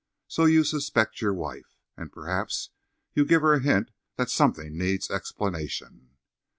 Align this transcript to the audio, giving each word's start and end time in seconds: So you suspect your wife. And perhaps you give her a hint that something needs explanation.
So 0.27 0.45
you 0.45 0.63
suspect 0.63 1.21
your 1.21 1.35
wife. 1.35 1.77
And 1.95 2.11
perhaps 2.11 2.71
you 3.13 3.23
give 3.23 3.43
her 3.43 3.53
a 3.53 3.61
hint 3.61 3.91
that 4.15 4.31
something 4.31 4.75
needs 4.75 5.11
explanation. 5.11 6.09